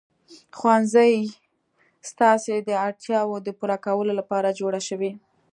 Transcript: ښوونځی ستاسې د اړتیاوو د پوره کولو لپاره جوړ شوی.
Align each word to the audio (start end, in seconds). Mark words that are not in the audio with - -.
ښوونځی 0.57 1.13
ستاسې 2.09 2.55
د 2.67 2.69
اړتیاوو 2.87 3.37
د 3.45 3.49
پوره 3.59 3.77
کولو 3.85 4.13
لپاره 4.19 4.55
جوړ 4.59 4.73
شوی. 4.87 5.11